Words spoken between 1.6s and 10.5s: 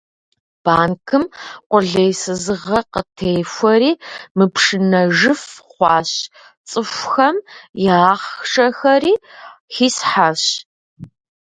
къулейсызыгъэ къытехуэри мыпшынэжыф хъуащ, цӏыхухэм я ахъшэхэри хисхьащ.